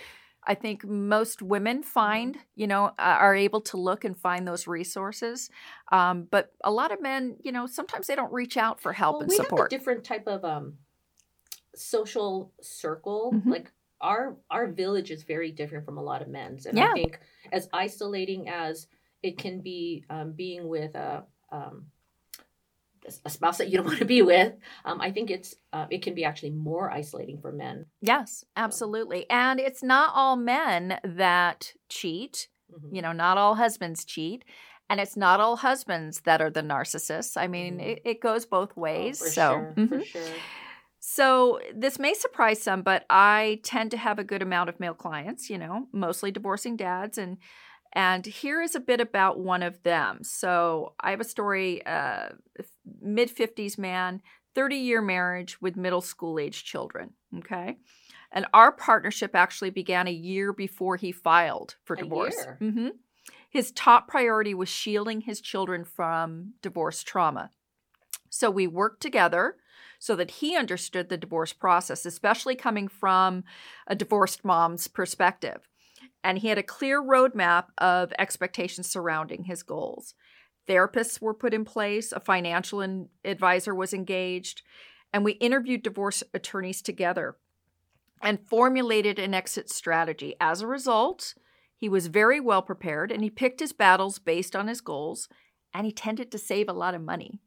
I 0.47 0.55
think 0.55 0.85
most 0.85 1.41
women 1.41 1.83
find, 1.83 2.37
you 2.55 2.67
know, 2.67 2.91
are 2.99 3.35
able 3.35 3.61
to 3.61 3.77
look 3.77 4.03
and 4.05 4.15
find 4.17 4.47
those 4.47 4.67
resources. 4.67 5.49
Um, 5.91 6.27
but 6.29 6.53
a 6.63 6.71
lot 6.71 6.91
of 6.91 7.01
men, 7.01 7.37
you 7.43 7.51
know, 7.51 7.65
sometimes 7.67 8.07
they 8.07 8.15
don't 8.15 8.31
reach 8.31 8.57
out 8.57 8.79
for 8.79 8.93
help 8.93 9.15
Well, 9.15 9.21
and 9.21 9.29
we 9.29 9.35
support. 9.37 9.59
have 9.59 9.65
a 9.67 9.69
different 9.69 10.03
type 10.03 10.27
of 10.27 10.45
um, 10.45 10.77
social 11.75 12.53
circle. 12.61 13.33
Mhm. 13.33 13.49
Like 13.49 13.71
our 14.01 14.37
our 14.49 14.67
village 14.67 15.11
is 15.11 15.23
very 15.23 15.51
different 15.51 15.85
from 15.85 15.97
a 15.97 16.03
lot 16.03 16.21
of 16.21 16.27
men's, 16.27 16.65
and 16.65 16.77
Yeah. 16.77 16.89
I 16.89 16.93
think 16.93 17.19
as 17.51 17.67
isolating 17.73 18.49
as 18.49 18.87
it 19.23 19.37
can 19.37 19.61
be, 19.61 20.03
um, 20.09 20.33
being 20.33 20.67
with 20.67 20.93
a 20.95 21.25
um, 21.51 21.85
a 23.25 23.29
spouse 23.29 23.57
that 23.59 23.69
you 23.69 23.77
don't 23.77 23.85
want 23.91 23.99
to 23.99 24.05
be 24.05 24.21
with, 24.21 24.53
um, 24.85 24.99
I 25.01 25.11
think 25.11 25.29
it's 25.31 25.55
uh, 25.73 25.87
it 25.89 26.01
can 26.01 26.13
be 26.15 26.23
actually 26.25 26.51
more 26.51 26.91
isolating 26.91 27.39
for 27.39 27.51
men. 27.51 27.85
Yes, 28.01 28.43
absolutely. 28.55 29.29
And 29.29 29.59
it's 29.59 29.83
not 29.83 30.11
all 30.13 30.35
men 30.35 30.99
that 31.03 31.73
cheat. 31.89 32.47
Mhm. 32.71 32.95
You 32.95 33.01
know, 33.01 33.11
not 33.11 33.37
all 33.37 33.55
husbands 33.55 34.05
cheat. 34.05 34.43
And 34.89 34.99
it's 34.99 35.17
not 35.17 35.39
all 35.39 35.55
husbands 35.55 36.21
that 36.21 36.41
are 36.41 36.51
the 36.51 36.61
narcissists. 36.61 37.37
I 37.41 37.47
mean, 37.47 37.79
Mhm. 37.79 37.87
it, 37.87 38.01
it 38.05 38.21
goes 38.21 38.45
both 38.45 38.71
Oh, 38.77 38.81
ways. 38.81 39.19
for 39.19 39.29
so, 39.29 39.49
sure, 39.49 39.73
mhm. 39.77 39.89
for 39.89 40.05
sure. 40.05 40.35
so 40.99 41.59
this 41.73 41.99
may 41.99 42.13
surprise 42.13 42.61
some, 42.61 42.81
but 42.81 43.05
I 43.09 43.59
tend 43.63 43.91
to 43.91 43.97
have 43.97 44.19
a 44.19 44.23
good 44.23 44.41
amount 44.41 44.69
of 44.69 44.79
male 44.79 44.93
clients. 44.93 45.49
You 45.49 45.57
know, 45.57 45.87
mostly 45.91 46.31
divorcing 46.31 46.75
dads, 46.75 47.17
and 47.17 47.37
and 47.95 48.25
here 48.25 48.61
is 48.61 48.75
a 48.75 48.79
bit 48.79 48.99
about 48.99 49.39
one 49.39 49.63
of 49.63 49.81
them. 49.83 50.19
So 50.21 50.93
I 50.99 51.11
have 51.11 51.21
a 51.21 51.25
story: 51.25 51.85
uh, 51.85 52.29
mid 53.01 53.31
fifties 53.31 53.77
man, 53.77 54.21
thirty 54.53 54.75
year 54.75 55.01
marriage 55.01 55.61
with 55.61 55.75
middle 55.77 56.01
school 56.01 56.37
age 56.37 56.63
children. 56.63 57.13
Okay. 57.37 57.77
And 58.31 58.45
our 58.53 58.71
partnership 58.71 59.33
actually 59.33 59.69
began 59.69 60.07
a 60.07 60.11
year 60.11 60.51
before 60.51 60.97
he 60.97 61.11
filed 61.11 61.75
for 61.85 61.95
A 61.95 61.99
divorce. 61.99 62.35
year? 62.35 62.57
hmm 62.59 62.87
His 63.49 63.71
top 63.71 64.07
priority 64.07 64.53
was 64.53 64.67
shielding 64.67 65.21
his 65.21 65.39
children 65.39 65.85
from 65.85 66.53
divorce 66.61 67.01
trauma. 67.01 67.51
So 68.29 68.51
we 68.51 68.67
worked 68.67 69.01
together 69.01 69.55
so 69.99 70.15
that 70.17 70.31
he 70.31 70.57
understood 70.57 71.07
the 71.07 71.17
divorce 71.17 71.53
process, 71.53 72.05
especially 72.05 72.55
coming 72.55 72.89
from 72.89 73.45
a 73.87 73.95
divorced 73.95 74.43
mom's 74.43 74.89
perspective. 74.89 75.69
And 76.25 76.39
he 76.39 76.47
had 76.47 76.57
a 76.57 76.63
clear 76.63 76.99
roadmap 76.99 77.65
of 77.77 78.11
expectations 78.17 78.89
surrounding 78.89 79.43
his 79.43 79.61
goals. 79.61 80.15
Therapists 80.67 81.21
were 81.21 81.35
put 81.35 81.53
in 81.53 81.63
place, 81.63 82.11
a 82.11 82.19
financial 82.19 82.81
in- 82.81 83.09
advisor 83.23 83.75
was 83.75 83.93
engaged, 83.93 84.63
and 85.13 85.23
we 85.23 85.33
interviewed 85.33 85.83
divorce 85.83 86.23
attorneys 86.33 86.81
together 86.81 87.37
and 88.23 88.39
formulated 88.49 89.19
an 89.19 89.35
exit 89.35 89.69
strategy. 89.69 90.35
As 90.41 90.61
a 90.61 90.67
result, 90.67 91.35
he 91.77 91.87
was 91.87 92.07
very 92.07 92.39
well 92.39 92.63
prepared 92.63 93.11
and 93.11 93.21
he 93.21 93.29
picked 93.29 93.59
his 93.59 93.71
battles 93.71 94.17
based 94.17 94.55
on 94.55 94.67
his 94.67 94.81
goals 94.81 95.29
and 95.75 95.85
he 95.85 95.91
tended 95.91 96.31
to 96.31 96.39
save 96.39 96.67
a 96.67 96.73
lot 96.73 96.95
of 96.95 97.03
money. 97.03 97.37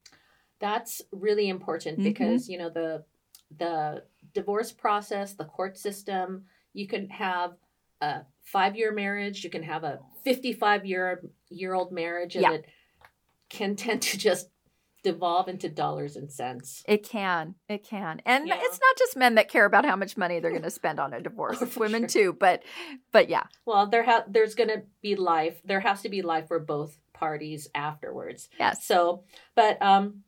That's 0.61 1.03
really 1.11 1.49
important 1.49 1.99
Mhm. 1.99 2.05
because 2.05 2.49
you 2.49 2.59
know 2.59 2.71
the 2.71 3.05
the 3.51 4.05
divorce 4.35 4.71
process, 4.71 5.33
the 5.35 5.47
court 5.47 5.77
system. 5.77 6.47
You 6.75 6.87
can 6.87 7.09
have 7.09 7.57
a 8.01 8.21
five 8.43 8.77
year 8.77 8.93
marriage. 8.93 9.45
You 9.45 9.51
can 9.51 9.63
have 9.63 9.85
a 9.85 10.01
fifty 10.25 10.53
five 10.53 10.85
year 10.87 11.23
year 11.51 11.75
old 11.75 11.93
marriage, 11.93 12.35
and 12.37 12.43
Yeah. 12.43 12.53
it 12.53 12.67
can 13.49 13.77
tend 13.77 14.03
to 14.03 14.19
just 14.19 14.49
devolve 15.05 15.49
into 15.49 15.69
dollars 15.69 16.17
and 16.17 16.31
cents. 16.31 16.83
It 16.87 17.05
can. 17.09 17.55
It 17.69 17.85
can. 17.85 18.21
And 18.27 18.49
Yeah. 18.49 18.57
it's 18.59 18.81
not 18.81 18.97
just 18.99 19.17
men 19.17 19.37
that 19.37 19.49
care 19.49 19.65
about 19.65 19.85
how 19.85 19.95
much 19.95 20.17
money 20.17 20.41
they're 20.41 20.51
going 20.51 20.63
to 20.65 20.71
spend 20.71 20.99
on 20.99 21.13
a 21.13 21.21
divorce. 21.23 21.59
Oh, 21.61 21.65
It's 21.67 21.77
women 21.77 22.03
sure. 22.09 22.33
too, 22.33 22.33
but 22.39 22.63
but 23.13 23.29
yeah. 23.29 23.45
Well, 23.65 23.87
there 23.87 24.03
ha- 24.05 24.25
there's 24.29 24.55
going 24.55 24.71
to 24.71 24.83
be 25.01 25.15
life. 25.17 25.61
There 25.65 25.81
has 25.81 26.03
to 26.03 26.09
be 26.09 26.23
life 26.23 26.49
for 26.49 26.59
both 26.59 26.99
parties 27.13 27.69
afterwards. 27.75 28.49
Yes. 28.59 28.85
So, 28.87 29.25
but 29.55 29.81
um, 29.81 30.25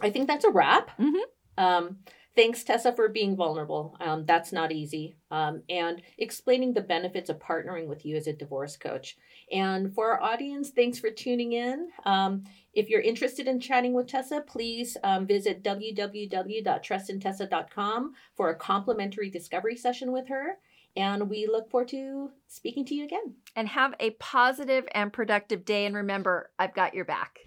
I 0.00 0.10
think 0.10 0.26
that's 0.28 0.44
a 0.44 0.50
wrap. 0.50 0.96
Mhm. 0.98 1.20
Um, 1.58 1.98
thanks, 2.36 2.62
Tessa, 2.62 2.92
for 2.92 3.08
being 3.08 3.34
vulnerable. 3.34 3.96
Um, 3.98 4.24
that's 4.26 4.52
not 4.52 4.70
easy. 4.70 5.16
Um, 5.30 5.62
and 5.68 6.00
explaining 6.18 6.74
the 6.74 6.82
benefits 6.82 7.30
of 7.30 7.40
partnering 7.40 7.86
with 7.86 8.04
you 8.04 8.16
as 8.16 8.26
a 8.26 8.32
divorce 8.32 8.76
coach. 8.76 9.16
And 9.50 9.94
for 9.94 10.12
our 10.12 10.22
audience, 10.22 10.70
thanks 10.70 10.98
for 10.98 11.10
tuning 11.10 11.54
in. 11.54 11.88
Um, 12.04 12.44
if 12.74 12.90
you're 12.90 13.00
interested 13.00 13.48
in 13.48 13.58
chatting 13.58 13.94
with 13.94 14.06
Tessa, 14.06 14.44
please 14.46 14.98
um, 15.02 15.26
visit 15.26 15.64
www.trustintessa.com 15.64 18.14
for 18.36 18.50
a 18.50 18.54
complimentary 18.54 19.30
discovery 19.30 19.76
session 19.76 20.12
with 20.12 20.28
her. 20.28 20.58
And 20.94 21.28
we 21.28 21.46
look 21.46 21.70
forward 21.70 21.88
to 21.88 22.30
speaking 22.48 22.84
to 22.86 22.94
you 22.94 23.04
again. 23.04 23.34
And 23.54 23.68
have 23.68 23.94
a 24.00 24.12
positive 24.12 24.88
and 24.92 25.12
productive 25.12 25.62
day 25.64 25.84
and 25.86 25.94
remember, 25.94 26.50
I've 26.58 26.74
got 26.74 26.94
your 26.94 27.04
back. 27.04 27.40